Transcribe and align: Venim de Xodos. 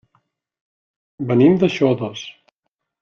Venim 1.33 1.59
de 1.65 1.69
Xodos. 1.77 2.25